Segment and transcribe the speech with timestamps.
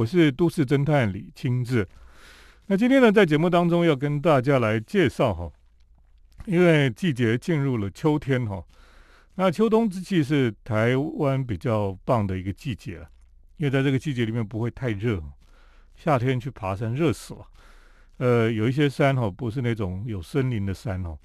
[0.00, 1.86] 我是都市侦探李清志。
[2.68, 5.52] 那今天呢，在节目当中要跟大家来介绍哈，
[6.46, 8.64] 因为季节进入了秋天哈，
[9.34, 13.06] 那秋冬之际是台湾比较棒的一个季节，
[13.58, 15.22] 因为在这个季节里面不会太热，
[15.94, 17.46] 夏天去爬山热死了。
[18.16, 21.18] 呃，有一些山哈，不是那种有森林的山哦，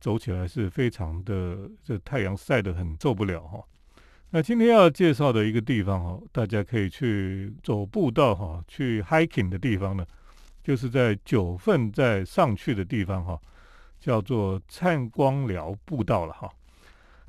[0.00, 3.62] 走起来是非常的，这太阳晒得很受不了哈。
[4.32, 10.06] 那今天要介绍的一个地方哈，大家可以去走步道哈，去 hiking 的地方呢，
[10.62, 13.36] 就是在九份在上去的地方哈，
[13.98, 16.48] 叫做灿光寮步道了哈。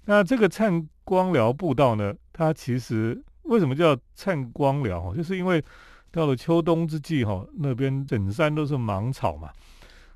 [0.05, 5.16] 那这个灿光寮步道呢，它其实为什么叫灿光寮哈？
[5.16, 5.63] 就是因为
[6.11, 9.49] 到了秋冬之际哈，那边整山都是芒草嘛，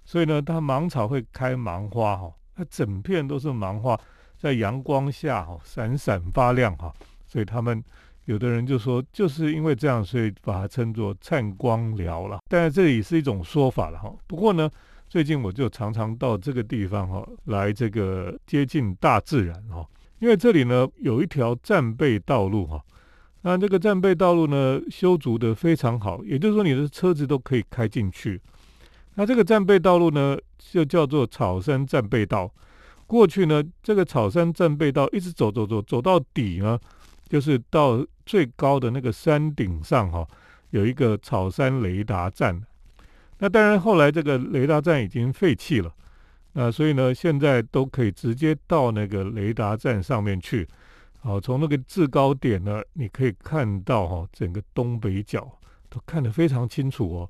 [0.03, 3.99] 所以呢，它芒草会开芒花哈，它整片都是芒花。
[4.45, 6.93] 在阳光下哈，闪闪发亮哈，
[7.25, 7.83] 所以他们
[8.25, 12.37] 有的人就说，就是因为这样，所以把它称作灿光寮了。
[12.47, 14.13] 但是这里是一种说法了哈。
[14.27, 14.69] 不过呢，
[15.09, 19.83] 最近我就常常到这个地方哈，来这个接近大自然哈，
[20.19, 22.79] 因为这里呢有一条战备道路哈。
[23.41, 28.39] 那这个战备道路呢修筑的非常好，也就是说你的车子都可以开进去。
[29.15, 32.47] 那这个战备道路呢就叫做草山战备道。
[33.07, 36.79] 过去呢，这个草山战备道一直走走走走到底呢，
[37.29, 40.27] 就是到最高的那个山顶上哈，
[40.71, 42.59] 有一个草山雷达站。
[43.37, 45.93] 那当然后来这个雷达站已经废弃了，
[46.53, 50.67] 那所以呢，现在都可以直接到那个雷达站上面去。
[51.19, 55.47] 好，从那个制高点呢，你可以看到哈，整个东北角
[55.89, 57.29] 都看得非常清楚哦。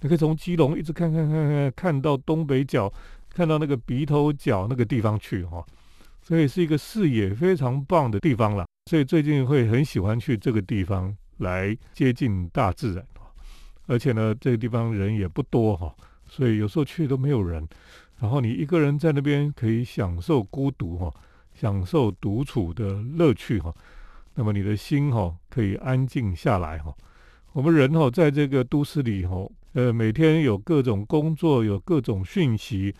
[0.00, 2.92] 你可以从基隆一直看看看看看到东北角。
[3.34, 5.64] 看到那个鼻头角那个地方去哈，
[6.22, 8.64] 所以是一个视野非常棒的地方了。
[8.88, 13.04] 所以最近会很喜欢去这个地方来接近大自然
[13.86, 15.94] 而且呢，这个地方人也不多哈，
[16.28, 17.66] 所以有时候去都没有人。
[18.20, 21.12] 然后你一个人在那边可以享受孤独哈，
[21.54, 23.74] 享受独处的乐趣哈。
[24.34, 26.94] 那么你的心哈可以安静下来哈。
[27.52, 32.94] 我们人哈在这个都市里哈，呃，每天有各种工作，有各种讯息。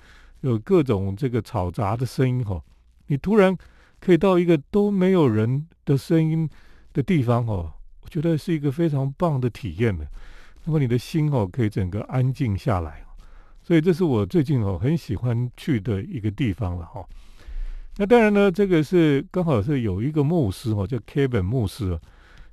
[0.48, 2.62] 有各种这个嘈杂的声音哈，
[3.06, 3.56] 你突然
[3.98, 6.46] 可以到一个都没有人的声音
[6.92, 7.72] 的地方哦，
[8.02, 10.06] 我觉得是一个非常棒的体验的。
[10.64, 13.02] 那么你的心哦可以整个安静下来，
[13.62, 17.02] 所以这是我最近哦很喜欢去的一个地方了哈。
[17.96, 21.98] 那当然呢，这个是刚好是有一个牧师哦，叫 Kevin 牧师，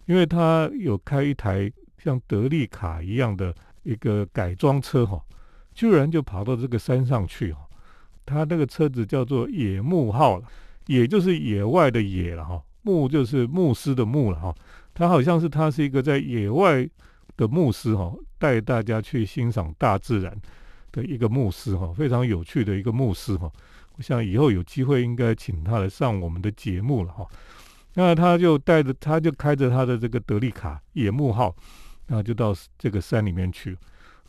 [0.05, 3.53] 因为他有开一台像德利卡一样的
[3.83, 5.21] 一个改装车哈，
[5.73, 7.67] 居然就跑到这个山上去哈。
[8.25, 10.45] 他那个车子叫做野牧号了，
[10.87, 14.55] 野就是野外的野了哈，牧就是牧师的牧了哈。
[14.93, 16.87] 他好像是他是一个在野外
[17.35, 20.35] 的牧师哈，带大家去欣赏大自然
[20.91, 23.51] 的一个牧师哈，非常有趣的一个牧师哈。
[23.97, 27.27] 我想以后有机会应该请他来上我们的节目了哈。
[27.93, 31.55] 那他就带着，他就开着他的这个德利卡野牧号，
[32.07, 33.77] 那就到这个山里面去。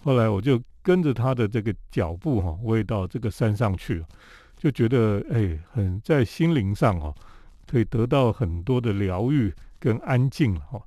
[0.03, 0.61] 后来我就。
[0.83, 4.07] 跟着他的这个脚步哈，我也到这个山上去了，
[4.57, 7.15] 就觉得哎，很在心灵上哈，
[7.67, 10.83] 可以得到很多的疗愈跟安静哈。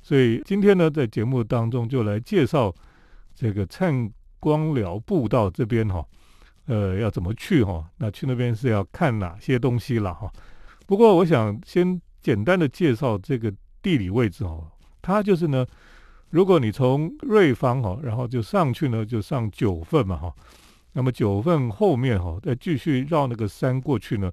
[0.00, 2.72] 所以今天呢，在节目当中就来介绍
[3.34, 4.08] 这个灿
[4.38, 6.06] 光寮步道这边哈，
[6.66, 7.84] 呃，要怎么去哈？
[7.98, 10.32] 那去那边是要看哪些东西了哈？
[10.86, 13.52] 不过我想先简单的介绍这个
[13.82, 14.60] 地理位置哈，
[15.02, 15.66] 它就是呢。
[16.32, 20.34] 如果你从瑞芳哈，然后就上去呢，就上九份嘛哈，
[20.94, 24.32] 那么九份后面哈，再继续绕那个山过去呢，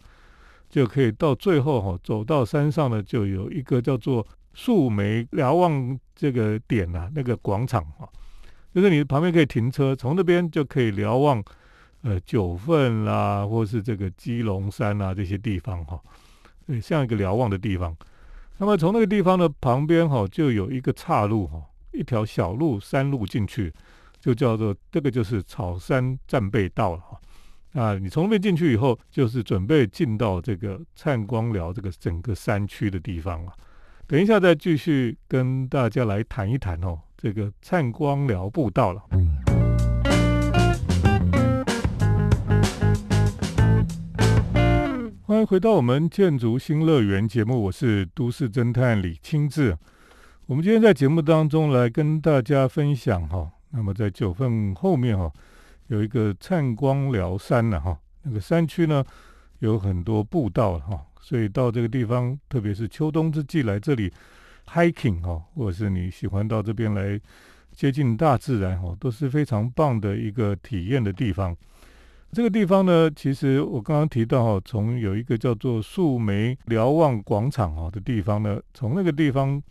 [0.70, 8.08] 就可以到最后哈，走到山上呢，就有一个叫做树莓瞭望这个点呐，那个广场啊，
[8.74, 11.44] 就是你旁边可以停车，从那边就可以瞭望
[12.04, 16.00] 呃九份啦，或是这个基隆山啊这些地方哈，
[16.66, 17.94] 对，像一个瞭望的地方。
[18.58, 21.62] 那么从那个地方的旁边哈，就有一个岔路哈。
[21.92, 23.74] 一条小路山路进去，
[24.20, 27.20] 就叫做这个就是草山战备道了哈。
[27.74, 33.54] 啊，你从那边进去以后，就是准备进到这个灿光寮这个整个山区的地方了。
[34.08, 39.04] 等一下再继续跟大家来谈一谈哦，这个灿光寮步道了。
[45.22, 49.78] 欢迎回到我们建筑新乐园节目，我是都市侦探李清志。
[50.50, 55.32] 我们今天在节目当中来跟大家分享哈，那么在九份后面哈
[55.90, 59.06] 有一个灿光寮山呢哈，那个山区呢
[59.60, 64.12] 有很多步道哈，所以到这个地方，特别是秋冬之际来这里
[64.66, 67.22] hiking 哈，或者是你喜欢到这边来
[67.72, 71.56] 接近大自然哈，都是非常棒的一个体验的地方。
[72.32, 79.62] 这个地方呢，其实我刚刚提到哈，从有一个叫做树梅瞭望广场哈的地方呢，从那个地方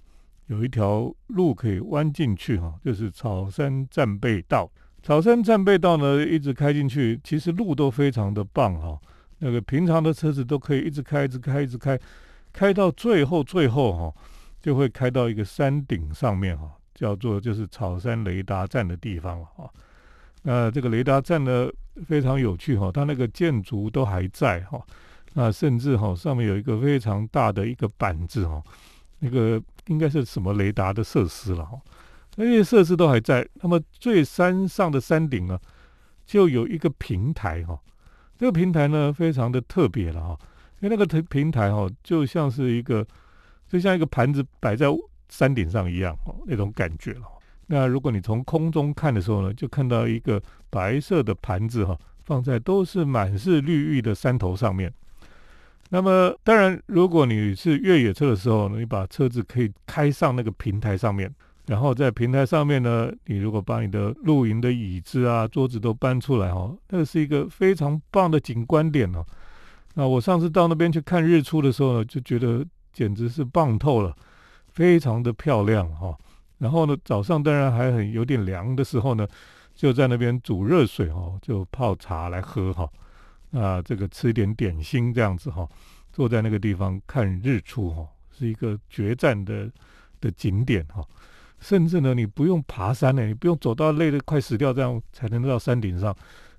[0.48, 4.70] 有一条路可以弯进去哈，就是草山战备道。
[5.02, 9.00] 草山战备道呢，一直开进去，其实路都非常的棒哈。
[9.38, 11.98] 那个平常的车子都可以一直开，一直开，一直开，
[12.52, 14.22] 开到最后，最后哈，
[14.60, 19.70] 就会开到一个山顶上面哈，叫做就是草山雷达站的地方了哈。
[20.42, 21.68] 那这个雷达站呢？
[22.06, 24.80] 非常有趣哈，它那个建筑都还在哈，
[25.32, 28.62] 那甚至哈上面有一个非常大的一个板子哈，
[29.18, 31.78] 那个应该是什么雷达的设施了哈，
[32.36, 33.46] 那些设施都还在。
[33.54, 35.58] 那么最山上的山顶呢，
[36.24, 37.78] 就有一个平台哈，
[38.38, 40.38] 这个平台呢非常的特别了哈，
[40.80, 43.06] 因为那个平平台哈就像是一个
[43.66, 44.86] 就像一个盘子摆在
[45.28, 47.22] 山顶上一样哦，那种感觉了。
[47.66, 54.92] 那如果你从空中看的时候呢，就看到一个白色的盘子哈，放在都是满是绿意的山头上面。
[55.90, 61.34] 那么当然，如果你是越野车的时候呢，你把车子可以开上那个平台上面，
[61.66, 69.24] 然后在平台上面呢，你如果把你的露营的椅子啊、桌子都搬出来哈，那个是一个非常棒的景观点哦。
[69.94, 74.14] 那我上次到那边去看日出的时候呢，就觉得简直是棒透了，
[74.68, 76.14] 非常的漂亮哈。
[76.58, 79.26] 然后呢，早上当然还很有点凉的时候呢，
[79.74, 82.86] 就在那边煮热水哦，就泡茶来喝哈。
[83.52, 85.68] 啊，这个吃一点点心这样子哈，
[86.12, 89.70] 坐在那个地方看日出哈，是一个决战的
[90.20, 91.06] 的景点哈。
[91.60, 96.16] 甚至呢，你不用爬山呢，你不用走到累得快死掉这样才能到山顶上，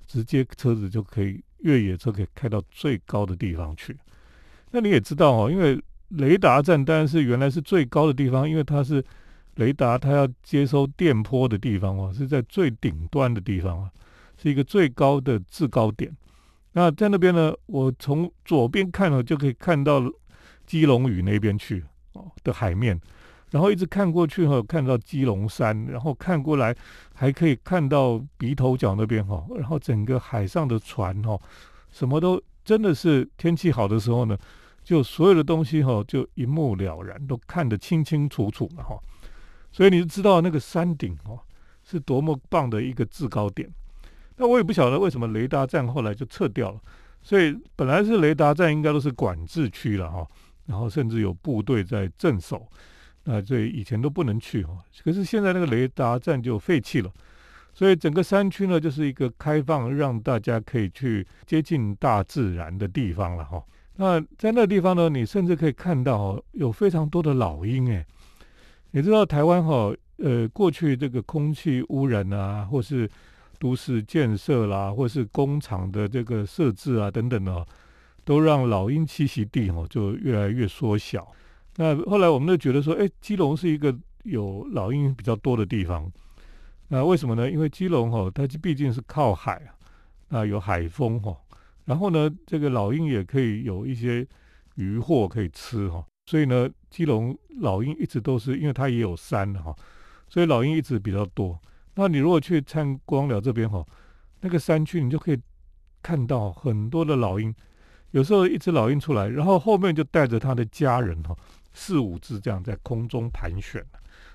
[0.07, 3.97] 直接车子就可以越野车可以开到最高的地方去。
[4.71, 9.03] 那你也知道哦，因为雷达站当然是原来是最高的地方，因为它是。
[9.55, 13.91] 雷达它要接收电波的地方哦，是在最顶端的地方啊，
[14.41, 16.15] 是一个最高的制高点。
[16.79, 20.01] 那在那边呢，我从左边看呢，就可以看到
[20.65, 21.83] 基隆屿那边去
[22.13, 22.97] 哦的海面，
[23.51, 26.73] 然后一直看过去哈，看到基隆山，然后看过来
[27.13, 31.37] 还可以看到鼻头角那边哈，然后整个海上的船哈，
[31.91, 34.37] 什么都真的是天气好的时候呢，
[34.81, 38.97] 就所有的东西哈，就一目了然，都看得清清楚楚了哈。
[39.73, 41.37] 所以你就知道那个山顶哦，
[41.83, 43.69] 是多么棒的一个制高点。
[44.39, 46.79] 那我也不晓得为什么雷达站后来就撤掉了。
[47.21, 50.25] 所以本来是雷达站应该都是管制区了哈，
[50.65, 52.65] 然后甚至有部队在镇守，
[53.25, 54.77] 那所以以前都不能去哈。
[55.03, 57.11] 可是现在那个雷达站就废弃了，
[57.73, 63.61] 所以整个山区呢就是一个开放，让大家可以去接近大自然的地方了哈。
[63.97, 68.05] 那在那个地方呢，你甚至可以看到有非常多的老鹰哎。
[68.91, 73.07] 你知道台湾哈，呃，过去这个空气污染啊，或是
[73.59, 77.63] 都市建设啦，或是工厂的这个设置啊等等呢，
[78.23, 81.27] 都让老鹰栖息地哈就越来越缩小。
[81.75, 86.11] 那后来我们就觉得说，哎，基隆是一个有老鹰比较多的地方。
[86.87, 87.51] 那为什么呢？
[87.51, 89.75] 因为基隆哈，它毕竟是靠海啊，
[90.29, 91.37] 那有海风哈，
[91.85, 94.25] 然后呢，这个老鹰也可以有一些
[94.75, 96.03] 渔获可以吃哈。
[96.25, 99.75] 所以呢，基隆老鹰一直都是，因为它也有山哈，
[100.27, 101.59] 所以老鹰一直比较多。
[101.99, 103.85] 那你如果去参观了这边哈，
[104.39, 105.39] 那个山区你就可以
[106.01, 107.53] 看到很多的老鹰，
[108.11, 111.35] 有时候一只老鹰出来，然后后面就带着它的家人哈，
[111.73, 113.85] 四五只这样在空中盘旋，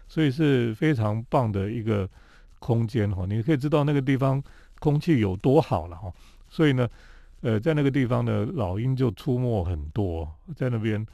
[0.06, 2.06] 所以是非常棒的一个
[2.58, 3.24] 空间哈。
[3.26, 4.42] 你可以知道那个地方
[4.78, 6.12] 空气有多好了哈。
[6.50, 6.86] 所以呢，
[7.40, 11.04] 呃，在那个地方呢，老鹰就出没很多，在那边。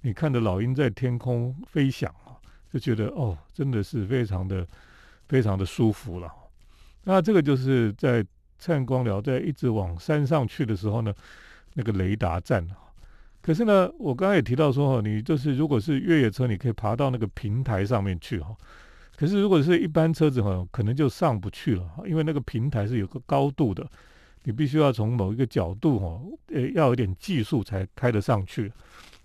[0.00, 2.38] 你看着老鹰在天空飞翔啊，
[2.72, 4.64] 就觉得哦，真的是非常的、
[5.28, 6.32] 非常的舒服了。
[7.04, 8.24] 那这个就是在
[8.58, 11.14] 灿光寮在一直往山上去的时候呢，
[11.74, 12.66] 那个雷达站。
[13.40, 18.54] 可是呢，我刚刚也提到说哈，你就是如果是越野车，你可以爬到那个平台上面去哈。
[19.16, 23.88] 可是如果是一般车子哈，可能就上不去了，因为那个平台是有个高度的，
[24.42, 26.20] 你必须要从某一个角度哈，
[26.52, 28.70] 呃，要有点技术才开得上去。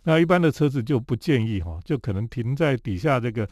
[0.04, 3.48] 那一般的车子就不建议哈，就可能停在底下这个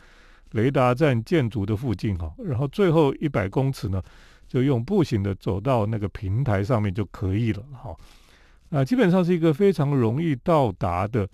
[0.51, 4.01] 雷达站建筑的附近哈，然后最后一百公尺呢，
[4.47, 7.95] 就用步行的走到那个平台上面就可以了哈。
[8.69, 11.27] 啊，基本上是一个非常容易到达的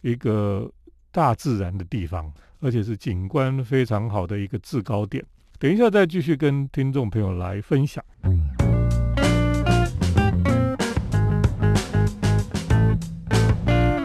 [0.00, 0.70] 一个
[1.10, 5.24] 大自然的地方，而且是景观非常好的一个制高点。
[5.58, 8.02] 等一下再继续跟听众朋友来分享。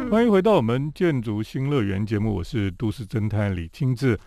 [0.10, 4.18] 欢迎回到我们建筑新乐园节目，我是都市侦探李清志。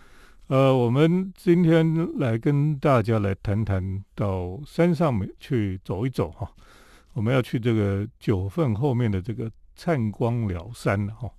[0.51, 6.45] 呃，我们今天来跟大家来谈谈到山上面去走一走哈。
[7.13, 11.31] 我们要去这个九份后面的这个灿光寮山哈。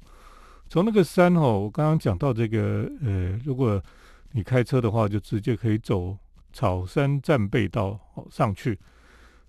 [0.66, 3.78] 从那个山哈，我刚刚讲到这个呃，如果
[4.30, 6.16] 你开车的话，就直接可以走
[6.50, 8.78] 草山战备道哦上去。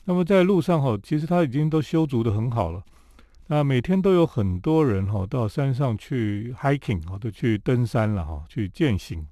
[0.04, 2.84] 那么在路上哈，其实它已经都修筑的很好了。
[3.48, 9.26] 那每天都有很多人哈到山上去 hiking 哈，都去登山了哈，去践行。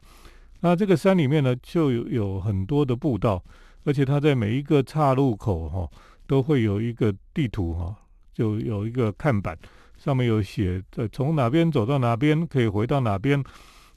[0.62, 3.44] 那这个山里面呢，就有有很多的步道，
[3.84, 5.90] 而且它在每一个岔路口哈，
[6.26, 7.96] 都会有一个地图哈，
[8.34, 9.58] 就有一个看板，
[9.98, 13.44] 上面有写在从哪边走到哪边，可以回到哪边。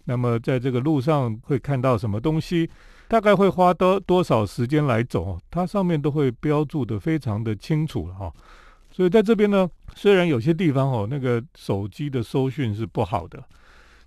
[0.07, 2.69] 那么在这个路上会看到什么东西，
[3.09, 8.33] 大概会花多多少时间来走，它上面都会标注的非常的清楚了哈。
[8.91, 13.43] 所以在这边呢，虽然有些地方哦，那个手机的收讯是不好的，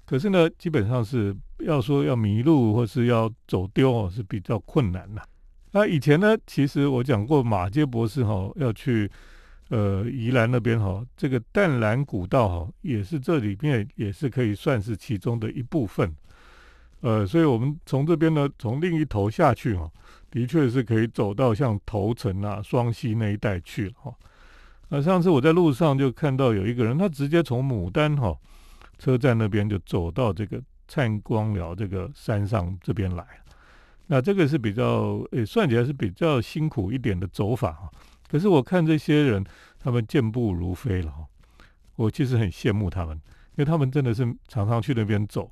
[0.08, 5.22] 可是呢，基本上是要说要迷路或是要走丢哦，是比较困难的。
[5.72, 9.12] 那以前呢，其实我讲过，马街博士哈要去
[9.70, 16.16] 呃宜兰那边哈，这个淡蓝古道哈，也是这里面也是可以算是其中的一部分。
[17.02, 19.92] 呃，所以我们从这边呢，从另一头下去哈，
[20.32, 24.16] 的确是可以走到像头城啊、双溪那一带去了哈。
[24.88, 28.34] 那上次我在路上就看到有一个人，他直接从牡丹哈
[28.98, 33.26] 车站那边就走到这个灿光寮这个山上这边来。
[34.08, 37.92] 那这个是比较诶，算起来是比较辛苦一点的走法啊。
[38.30, 39.44] 可是我看这些人，
[39.80, 41.26] 他们健步如飞了哈。
[41.96, 45.52] 我其实很羡慕他们，因为他们真的是常常去那边走。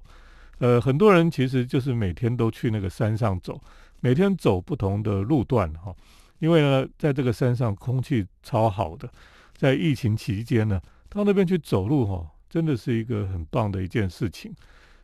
[0.60, 3.62] 呃，很多人其实就是每天都去那个山上走，
[4.00, 5.94] 每天走不同的路段哈。
[6.40, 9.10] 因为呢，在这个山上空气超好的，
[9.54, 14.54] 在疫情期间呢，到那边去走路哈，真的是一个很棒的一件事情。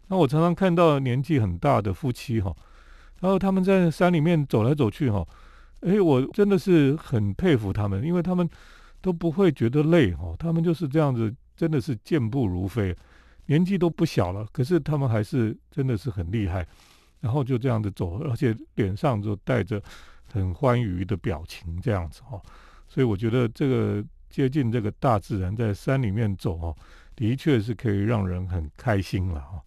[0.07, 2.55] 那我常常看到年纪很大的夫妻哈，
[3.19, 5.25] 然后他们在山里面走来走去哈，
[5.81, 8.49] 哎，我真的是很佩服他们，因为他们
[9.01, 12.95] 都不会觉得累哈，他们就是这样子，真的是健步如飞，
[13.45, 16.67] 年纪都不小了，可是他们还是真的是很厉害，
[17.19, 19.81] 然后就这样子走，而且脸上就带着。
[20.33, 22.41] 很欢愉的表情，这样子哈，
[22.87, 26.73] 所以我觉得这个接近这个大自然，在山里面走哦，
[27.15, 29.61] 的确是可以让人很开心了哈。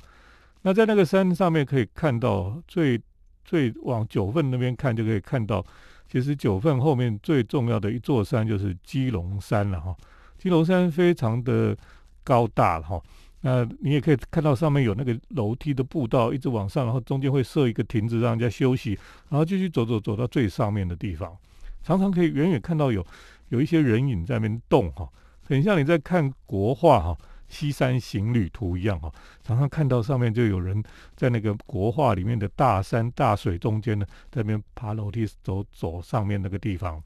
[0.63, 3.01] 那在那个山上面可以看到最
[3.45, 5.65] 最往九份那边看就可以看到，
[6.09, 9.95] 其实九份后面最重要的一座山就是基隆山了哈。
[10.39, 11.77] 基隆山非常的
[12.23, 13.03] 高大了哈。
[13.47, 18.99] 那你也可以看到上面有那个楼梯的步道，一直往上，然后中间会设一个亭子让人家休息，
[19.29, 21.37] 然后继续走走走到最上面的地方，
[21.83, 23.07] 常常可以远远看到有
[23.51, 25.07] 有一些人影在那边动哈，
[25.47, 27.19] 很像你在看国画哈
[27.55, 29.09] 《西山行旅图》一样哈，
[29.45, 30.83] 常常看到上面就有人
[31.15, 37.01] 在那个国画里面的大山大水中间呢，在那边爬楼梯走走上面那个地方，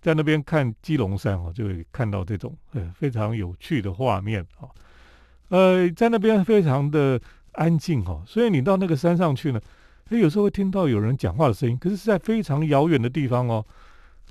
[0.00, 4.68] 在那边看基隆山哦，就会看到这种呃非常有趣的画面哦。
[5.48, 7.20] 呃，在那边非常的
[7.52, 9.60] 安静哈，所以你到那个山上去呢，
[10.08, 13.64] 哎，有时候会听到有人讲话的声音，可是是在非常遥远的地方哦。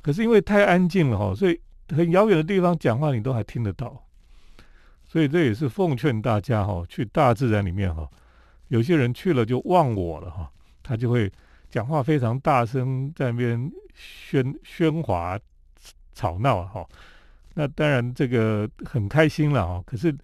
[0.01, 4.03] 可是因为太安静了哈，所以很遥远的地方讲话你都还听得到。
[5.12, 8.08] 所以这也是奉劝大家哈，去大自然里面哈，
[8.70, 10.50] 有些人去了就忘我了哈，
[10.82, 11.30] 他就会
[11.70, 15.38] 讲话非常大声，在那边喧喧哗
[16.13, 16.88] 吵闹哈。
[17.56, 20.15] 那当然这个很开心了哈，可是。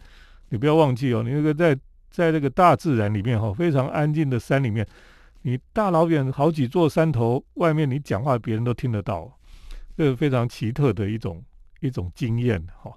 [0.49, 1.77] 你不要忘记哦，你那个在
[2.09, 4.87] 在这个大自然里面哈，非常安静的山里面，
[5.41, 9.29] 你大老远好几座山头外面，你讲话别人都听得到，
[9.97, 11.43] 这是非常奇特的一种
[11.81, 12.89] 一种经验哈。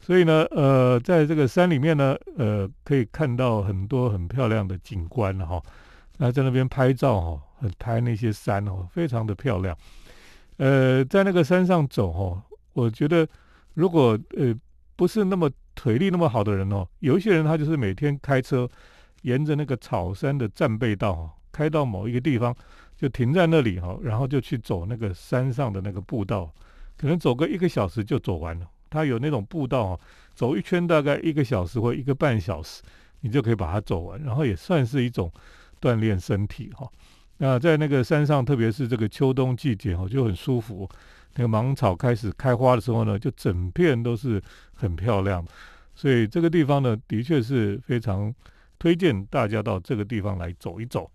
[0.00, 5.62] 所以呢，呃，在这个山里面呢，呃，可以看到很多很漂亮的景观哈。
[6.18, 9.76] 那在那边拍照哈，很拍那些山哦，非常的漂亮。
[10.56, 12.42] 呃，在那个山上走哦，
[12.72, 13.26] 我觉得
[13.74, 14.54] 如果呃
[14.96, 15.50] 不是那么。
[15.72, 18.68] 腿力那么好的人哦，有一些人他就是每天开车，
[19.22, 22.54] 沿着那个草山的战备道开到某一个地方，
[22.98, 26.52] 就停在那里哈，然后就去走那个山上的那个步道，
[26.98, 28.66] 可能走个一个小时就走完了。
[28.90, 30.00] 它有那种步道啊，
[30.34, 32.82] 走一圈大概一个小时或一个半小时，
[33.20, 35.32] 你就可以把它走完，然后也算是一种
[35.80, 36.90] 锻炼身体哈。
[37.38, 40.86] 那在那个山上，特别是这个秋冬季节哈，就很舒服。
[41.36, 44.42] 那个芒草开始开花的时候呢，就整片都是
[44.74, 45.46] 很漂亮，
[45.94, 48.34] 所以这个地方呢，的确是非常
[48.80, 51.08] 推荐大家到这个地方来走一走。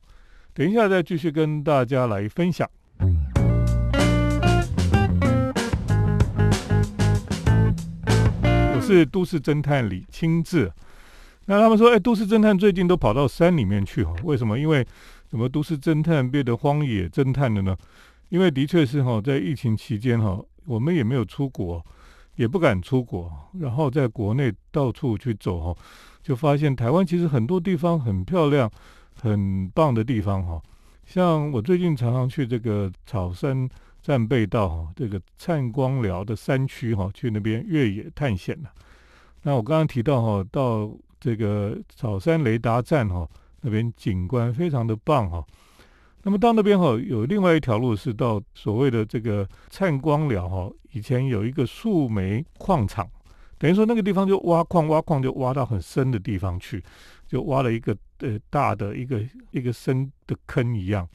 [0.54, 2.70] 等一下再继续跟大家来分享。
[8.86, 10.72] 是都市侦探李清志。
[11.46, 14.14] 那他们说，哎，都市侦探最近都跑到山里面去哈？
[14.24, 14.60] 为什么？
[14.60, 14.86] 因为
[15.30, 15.50] 什么？
[15.50, 17.76] 都市侦探变得荒野侦探了呢？
[18.30, 21.84] 因为的确是哈，在疫情期间哈，我们也没有出国，
[22.36, 25.76] 也不敢出国，然后在国内到处去走哈，
[26.22, 28.70] 就发现台湾其实很多地方很漂亮、
[29.14, 30.62] 很棒的地方哈。
[31.06, 33.70] 像我最近常常去这个草山
[34.06, 38.72] 战备道哈，这个灿光寮的山区哈，去那边越野探险了。
[39.42, 43.28] 那我刚刚提到哈，到这个草山雷达站哈，
[43.62, 45.44] 那边景观非常的棒哈。
[46.22, 53.10] 那么到那边哈，有另外一条路是到所谓的这个灿光寮哈，以前有一个树煤矿场，
[53.58, 56.84] 等于说那个地方就挖矿挖矿就挖到很深的地方去，
[57.28, 59.20] 就挖了一个呃大的一个
[59.50, 61.10] 一个深的坑一样，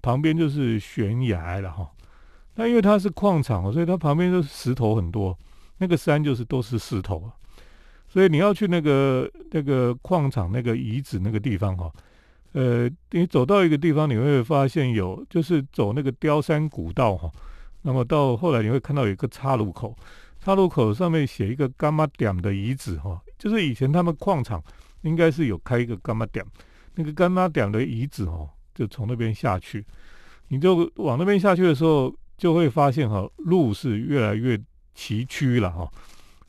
[0.00, 1.90] 旁边就是悬崖了哈。
[2.54, 5.36] 那因为它是矿场，所以它旁边都是石头很多，
[5.78, 7.32] 那个山就是都是石头啊。
[8.08, 11.90] 所以你要去那个那个矿场那个遗址那个地方哈，
[12.52, 17.28] 呃，你走到一个地方，你会发现有就是走那个雕山古道哈，
[17.82, 19.96] 那么到后来你会看到有一个岔路口，
[20.38, 24.62] 岔路口上面写一个伽马点的遗址哈，就是以前他们矿场
[25.02, 26.46] 应该是有开一个伽马点，
[26.94, 29.84] 那个伽马点的遗址哦，就从那边下去，
[30.46, 34.60] 你就往那边下去的时候，就会发现哈，路是越来越
[34.94, 35.90] 崎岖了哈。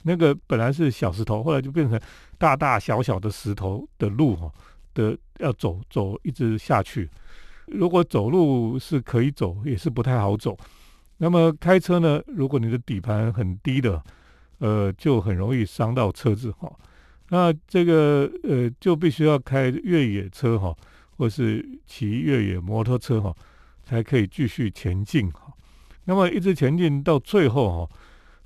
[0.03, 1.99] 那个本来是小石头，后来就变成
[2.37, 4.51] 大大小小的石头的路哈
[4.93, 7.09] 的要走走一直下去。
[7.67, 10.55] 如果走路是可以走，也是不太好走。
[11.17, 12.21] 那么开车呢？
[12.27, 14.03] 如果你的底盘很低的，
[14.59, 16.71] 呃，就很容易伤到车子哈。
[17.29, 20.75] 那这个呃，就必须要开越野车哈，
[21.17, 23.33] 或是骑越野摩托车哈，
[23.83, 25.44] 才可以继续前进哈。
[26.05, 27.95] 那么一直前进到最后哈。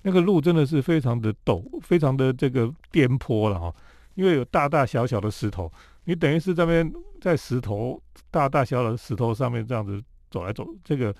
[0.01, 3.75] 那个路真的是非常的陡，非常的这个颠簸了哈，
[4.15, 5.69] 因为有大大小小的石头，
[6.05, 6.89] 你等于是这边
[7.19, 8.01] 在石头
[8.31, 10.01] 大大小小的石头上面这样子
[10.31, 11.13] 走来走，这个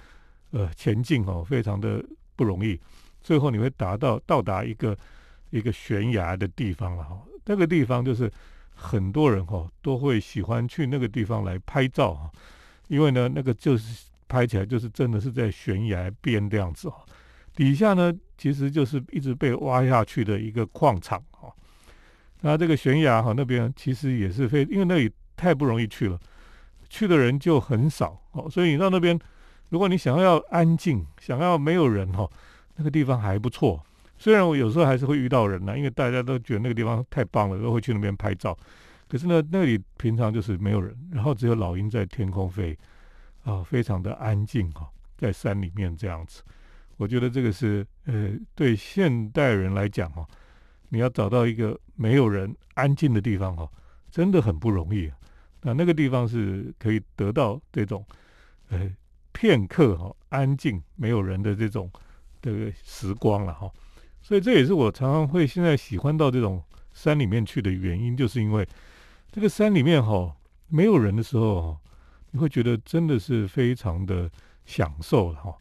[0.51, 2.01] 呃前进哦，非常的
[2.37, 2.79] 不容易。
[3.21, 4.97] 最后你会达到到达一个
[5.49, 8.31] 一个悬崖的地方了哈，那个地方就是
[8.73, 12.31] 很多人哈都会喜欢去那个地方来拍照哈，
[12.87, 17.03] 因为呢那个就是拍起来就是真的是在悬崖边这样子哈。
[17.53, 21.51] 底下呢，其实就是一直被挖下去的一个矿场哈。
[22.39, 26.17] 那这个悬崖哈那边其实也是非，因为那里太不容易去了，
[26.87, 28.49] 去的人就很少哦。
[28.49, 29.19] 所以你到那边，
[29.67, 32.29] 如果你想要安静，想要没有人哈，
[32.77, 33.83] 那个地方还不错。
[34.17, 38.57] 虽然我有时候还是会遇到人呢，因为大家都觉得那个地方太棒了，都会去那边拍照。
[39.09, 42.77] 可是呢，那里平常就是没有人，然后只有老鹰在天空飞，
[43.49, 46.43] 啊，非常的安静哈，在山里面这样子。
[46.97, 50.27] 我觉得这个是呃，对现代人来讲哈，
[50.89, 53.67] 你要找到一个没有人、安静的地方哈，
[54.11, 55.07] 真的很不容易。
[55.07, 55.15] 啊
[55.61, 58.05] 那那个地方是可以得到这种
[58.69, 58.89] 呃
[59.33, 61.91] 片刻哈安静没有人的这种
[62.41, 63.69] 这个时光了哈。
[64.21, 68.67] 所以这也是我常常会现在喜欢到这种山里面去的原因，就是因为
[69.31, 70.33] 这个山里面哈
[70.67, 71.77] 没有人的时候，
[72.31, 74.29] 你会觉得真的是非常的
[74.65, 75.55] 享受哈。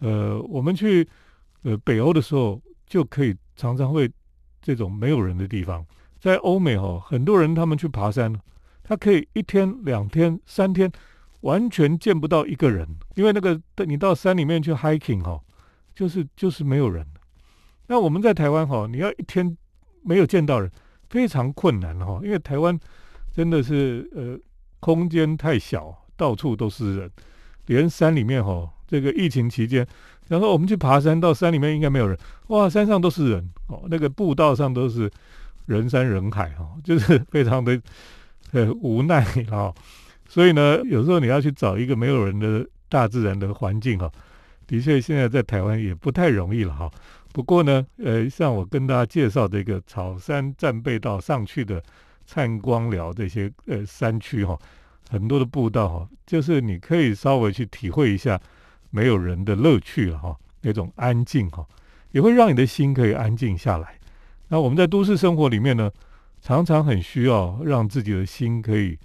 [0.00, 1.06] 呃，我们去
[1.62, 4.10] 呃北欧的时候，就可以常常会
[4.60, 5.84] 这种没有人的地方，
[6.18, 8.34] 在欧美哈，很多人他们去爬山，
[8.82, 10.90] 他可以一天、两天、三天
[11.40, 15.40] 完全见不到一个人，因为那个你到山里面去 hiking 哈，
[15.94, 17.06] 就是就是没有人。
[17.86, 19.56] 那我们在台湾哈，你要一天
[20.02, 20.70] 没有见到人，
[21.08, 22.78] 非常困难哈，因为台湾
[23.30, 24.38] 真的是呃
[24.80, 27.10] 空间太小，到处都是人，
[27.66, 28.70] 连山里面哈。
[28.86, 29.84] 这个疫情期间，
[30.28, 32.16] 然后我们去爬山，到山里面应该没有人，
[32.48, 35.10] 哇，山上都是人哦，那个步道上都是
[35.66, 37.80] 人山人海哈， 就是非常的
[38.52, 39.74] 呃无奈哈。
[40.28, 44.08] 所以呢，有时候你要去找一个没有人的大自然的环境哈，
[44.66, 46.88] 的确现在在台湾也不太容易了哈。
[47.32, 51.82] 不过呢，呃，像我跟大家介绍这个草山战备道上去的
[52.26, 54.56] 灿光寮这些呃山区哈，
[55.10, 58.40] 很多的步道哈，就是你可以稍微去体会一下。
[58.90, 61.66] 没有人的乐趣了哈，那种安静哈，
[62.12, 63.98] 也会让你的心可以安静下来。
[64.46, 65.90] 那我们在都市生活里面呢，
[66.40, 68.96] 常常很需要让自己的心可以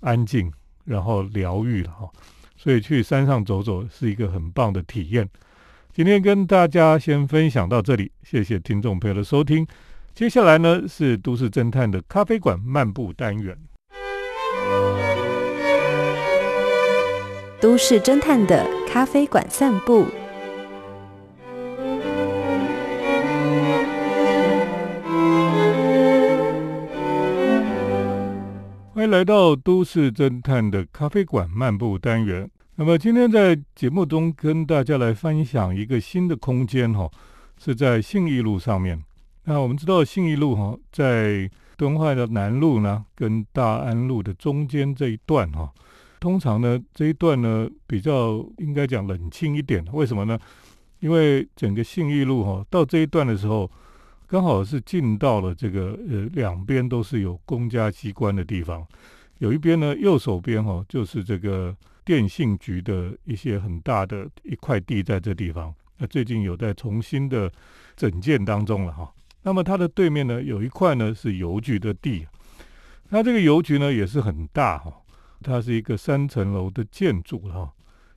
[0.00, 0.50] 安静，
[0.86, 2.08] 然后疗愈了哈。
[2.56, 5.28] 所以去山上走走是一个很棒的体验。
[5.92, 9.66] 今天跟大家先分享到这里，谢谢听众朋友的收听。
[10.14, 13.54] 接下来呢是都市侦探的咖啡馆漫步单元。
[17.64, 20.04] 都市侦探的咖啡馆散步。
[28.92, 32.50] 欢迎来到都市侦探的咖啡馆漫步单元。
[32.74, 37.10] 那么今天在节目中跟大家来分享一个新的空间哈
[37.56, 39.02] 是在信义路上面。
[39.44, 45.72] 那我们知道信义路哈在敦化的南路呢跟大安路的中间这一段哈
[46.20, 49.84] 通常呢这一段呢比较应该讲冷清一点。
[49.92, 50.38] 为什么呢？
[51.00, 53.70] 因为整个信义路哈到这一段的时候。
[54.26, 58.84] 刚好是进到了这个呃两边都是有公家机关的地方，
[59.38, 67.52] 有一边呢右手边哈就是这个电信局的一些很大的一块地在这地方，那最近有在重新的
[67.94, 69.12] 整建当中了哈。
[69.42, 72.26] 那么它的对面呢有一块呢是邮局的地，
[73.10, 74.90] 那这个邮局呢也是很大哈，
[75.44, 77.70] 它是一个三层楼的建筑哈，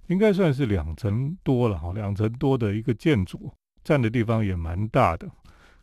[0.08, 3.52] 应该算是两层多了哈，两层多的一个建筑，
[3.84, 5.30] 占的地方也蛮大的。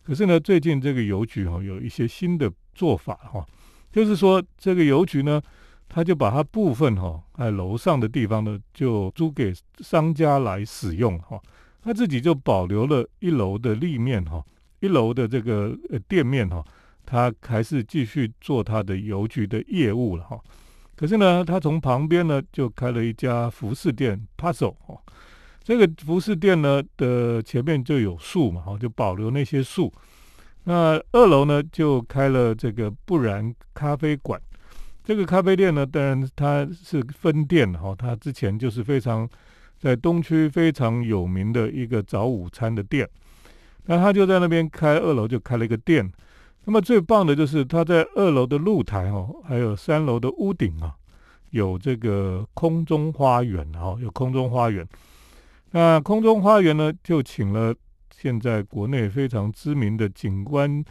[0.03, 3.47] 可是呢，最近这个邮局哈有一些新的做法哈，
[3.93, 5.41] 就是说这个邮局呢，
[5.87, 11.39] 他就把它部分哈在楼上的地方呢就租给商家来使用哈，
[11.83, 14.43] 他自己就保留了一楼的立面哈，
[14.81, 15.77] 一楼的这个
[16.09, 16.65] 店面哈，
[17.05, 20.39] 他还是继续做他的邮局的业务了哈。
[20.97, 24.97] 可是呢，他从旁边呢就开了一家服饰店 Puzzle 哈。
[25.63, 29.93] 这个服饰店呢的前面就有树嘛，哈，就保留那些树。
[30.65, 34.41] 那二楼呢就开了这个不然咖啡馆。
[35.03, 39.29] 这个咖啡店呢，当然它是分店哈，它之前就是非常
[39.79, 43.09] 在东区非常有名的一个早午餐的店。
[43.87, 46.11] 那他就在那边开二楼就开了一个店。
[46.67, 50.95] 那么最棒的就是它在二楼的露台哦，还有三楼的屋顶啊，
[51.51, 54.87] 有这个空中花园哈，有空中花园。
[55.73, 57.75] 那空中花园呢，就请了
[58.15, 60.83] 现在国内非常知名的景观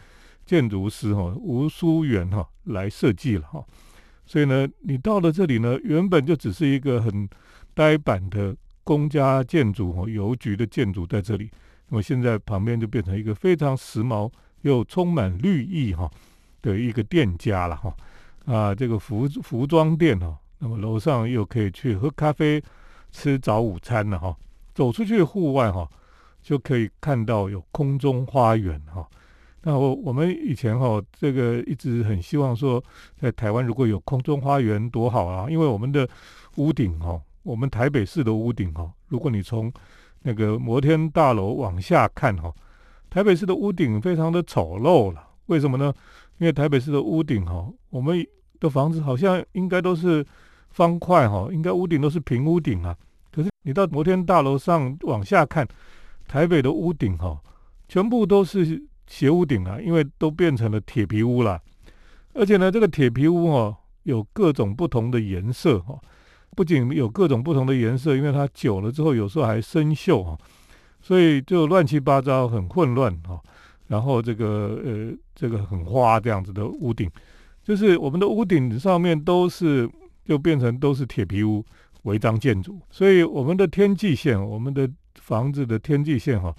[0.46, 3.66] 建筑师哈吴淑元哈来设计了哈，
[4.26, 7.28] 所以呢，你到了这里呢，原本就只是一个很
[7.74, 11.50] 呆板的公家建筑哈，邮局的建筑在这里，
[11.88, 14.30] 那么现在旁边就变成一个非常时髦
[14.64, 16.12] 又充满绿意哈
[16.62, 17.96] 的一个店家了哈
[18.46, 22.62] 啊，这个服服装店哈，那么楼上又可以去喝咖啡、
[23.12, 24.36] 吃早午餐了哈。
[24.74, 25.88] 走出去户外哈，
[26.42, 29.08] 就可以看到有空中花园哈。
[29.62, 32.84] 那我我们以前哈，这个一直很希望说，
[33.16, 35.48] 在台湾如果有空中花园多好啊！
[35.50, 36.10] 因为我们的
[36.56, 39.72] 屋顶哈，我们台北市的屋顶哈，如果你从
[40.24, 42.54] 那个摩天大楼往下看哈，
[43.14, 45.24] 台北市的屋顶非常的丑陋了。
[45.46, 45.94] 为什么呢？
[46.40, 48.26] 因为台北市的屋顶哈，我们
[48.60, 50.26] 的房子好像应该都是
[50.72, 52.98] 方块哈，应该屋顶都是平屋顶啊。
[53.32, 55.68] 可是你到摩天大楼上往下看，
[56.28, 57.40] 台北的屋顶哈，
[57.88, 61.62] 全部都是斜屋顶啊，因为都变成了铁皮屋了。
[62.34, 66.00] 而且呢，这个铁皮屋哦，有各种不同的颜色哈，
[66.56, 70.36] 不仅有各种不同的颜色，因为它久了之后有时候还生锈哈，
[71.04, 73.40] 所以就乱七八糟，很混乱哈。
[73.88, 77.08] 然后这个呃，这个很花这样子的屋顶，
[77.64, 79.88] 就是我们的屋顶上面都是
[80.26, 81.64] 就变成都是铁皮屋。
[82.04, 84.90] 违章建筑，所以我们的天际线，我们的
[85.22, 86.54] 房子的天际线哈，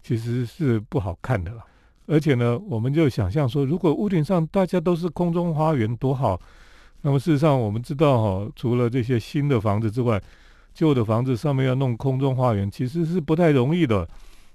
[0.00, 1.64] 其实是不好看的了。
[2.06, 6.40] 而且呢，我们就想象说，如果屋顶上大家都是空中花园多好。
[7.02, 10.22] 那么事实上，我们知道哈，除了这些新的房子之外，
[10.74, 14.06] 旧的房子上面要弄空中花园，其实是不太容易的，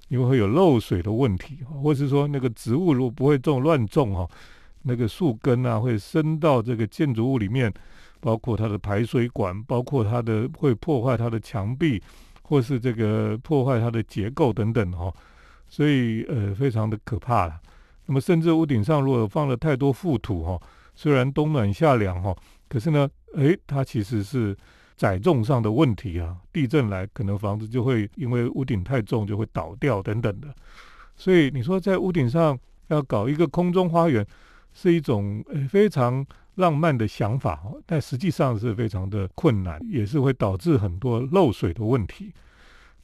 [0.10, 4.30] 因为会有漏水的问题，或是说那个植物如果不会种乱种哈，
[4.84, 7.74] 那个树根啊会伸到这个建筑物里面。
[8.22, 12.04] 包括它的排水管，包括它的会破坏它的墙壁，
[12.42, 15.10] 或是这个破坏它的结构等等哈，
[15.70, 17.58] 所以呃非常的可怕了。
[18.08, 20.62] 那么甚至屋顶上如果放了太多覆土哈，
[20.96, 22.36] 虽然冬暖夏凉哈，
[22.68, 24.54] 可是呢，诶，它其实是
[25.00, 26.36] 载重上的问题啊。
[26.52, 30.48] 地震来可能房子就会因为屋顶太重就会倒掉等等的。
[31.16, 32.60] 所以你说在屋顶上
[32.90, 34.28] 要搞一个空中花园，
[34.74, 36.26] 是一种非常。
[36.56, 42.34] 浪漫的想法但实际上是非常的困难，也是会导致很多漏水的问题。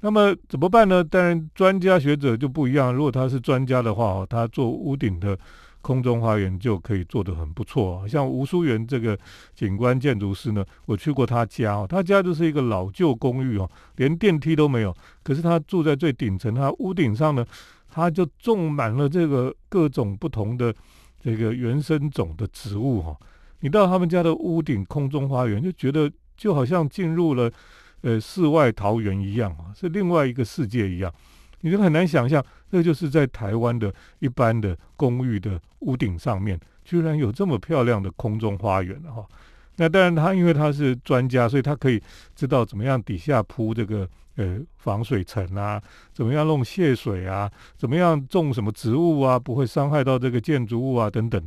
[0.01, 1.01] 那么怎么办呢？
[1.01, 2.93] 当然，专家学者就不一样。
[2.93, 5.39] 如果他是专家的话，他做屋顶的
[5.85, 8.07] 空中花园就可以做得很不错。
[8.07, 9.15] 像吴淑元这个
[9.53, 14.91] 景观建筑师呢，我去过他家哦，他家就是一个老旧公寓哦，连电梯都没有。
[15.21, 17.45] 可是他住在最顶层，他屋顶上呢，
[17.87, 20.73] 他就种满了这个各种不同的
[21.19, 23.15] 这个原生种的植物哈。
[23.59, 27.51] 你到他们家的屋顶空中花园，就觉得就好像进入了
[28.01, 31.13] 呃世外桃源一样啊，是另外一个世界一样，
[31.65, 39.25] 你就很难想象，那就是在台湾的一般的公寓的屋顶上面，居然有这么漂亮的空中花园哈。
[39.77, 41.99] 那当然他因为他是专家，所以他可以
[42.35, 45.81] 知道怎么样底下铺这个呃防水层啊，
[46.13, 51.43] 怎么样弄泄水啊，怎么样种什么植物啊，不会伤害到这个建筑物啊等等。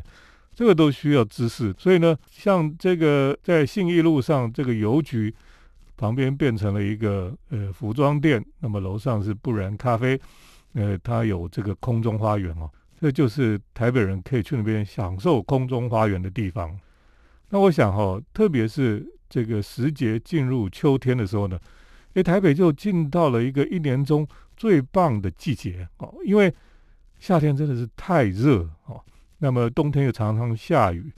[0.52, 5.33] 这个都需要知识，所以呢，像这个在信义路上这个邮局
[5.98, 10.18] 旁边变成了一个呃服装店，那么楼上是不然咖啡，
[10.72, 16.74] 呃，它有这个空中花园哦，这就是台北人可以去那边享受空中花园的地方。
[17.50, 21.58] 那我想哈，特别是这个时节进入秋天的时候呢，
[22.14, 26.54] 诶，台北就进到了一个一年中最棒的季节哦，因为
[27.18, 29.02] 夏天真的是太热哦。
[29.38, 31.12] 那么冬天又常常下雨，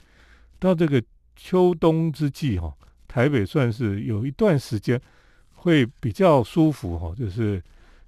[0.58, 1.02] 到这个
[1.36, 2.74] 秋冬之际哈，
[3.10, 5.00] 台北算是有一段时间
[5.52, 7.60] 会比较舒服哈，就是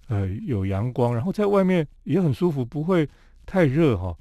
[0.06, 3.08] 呃有阳光，然后在外面也很舒服，不会
[3.44, 4.16] 太热哈。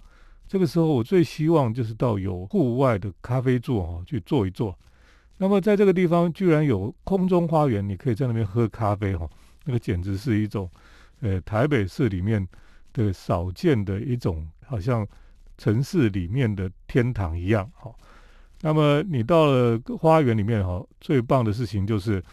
[0.48, 4.76] 这个时候我最希望就是到有户外的咖啡座哈去坐一坐。
[5.38, 9.30] 那么在这个地方居然有空中花园，你可以在那边喝咖啡哈，
[9.66, 10.68] 那个简直是一种
[11.20, 12.48] 呃台北市里面
[12.94, 15.08] 的少见的一种好像。
[15.58, 17.94] 城市里面的天堂一样，哈。
[18.62, 22.24] 那么你到了花园里面，哈，最棒的事情就是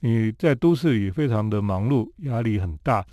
[0.00, 3.04] 你在都市里非常的忙碌，压力很大。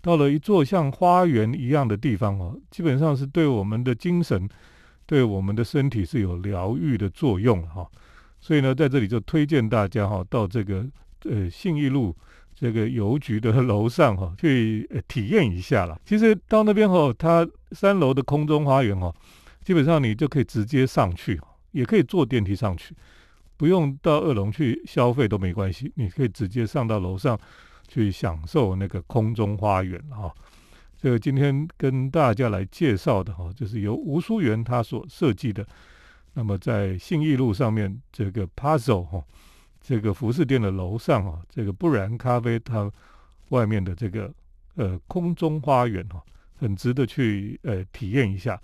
[0.00, 4.48] 到了一座像花园一样的地方，哦，基本上是对我们的精神、
[5.06, 7.86] 对我们的身体是有疗愈的作用，哈。
[8.40, 10.86] 所以呢，在这里就推荐大家，哈，到这个
[11.24, 12.14] 呃信义路。
[12.56, 16.00] 这个邮局的楼上哈，去呃体验一下了。
[16.04, 19.12] 其实到那边哈，它三楼的空中花园哦，
[19.64, 21.38] 基本上你就可以直接上去，
[21.74, 22.94] 也可以坐电梯上去，
[23.58, 25.92] 不用到二楼去消费都没关系。
[25.96, 27.38] 你可以直接上到楼上
[27.86, 30.32] 去享受那个空中花园哈。
[30.96, 35.66] 这个今天跟大家来介绍的哈，就是由吴淑媛他所设计的。
[36.32, 39.22] 那么在信义路上面这个 Puzzle 哈。
[39.86, 42.90] 这个服饰店的楼上啊，这个不然咖啡它
[43.50, 44.32] 外面的这个
[44.76, 46.24] 呃空中花园哈，
[46.56, 48.58] 很值得去呃体验一下。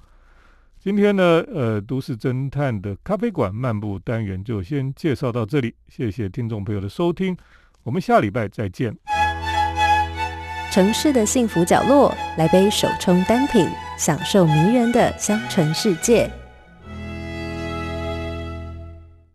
[0.83, 7.37] 今天呢，呃，都市侦探的咖啡馆漫步单元就先介绍到这里，谢谢听众朋友的收听，
[7.83, 8.97] 我们下礼拜再见。
[10.73, 16.31] 城市的幸福角落，来杯手冲单品，享受迷人的香醇世界。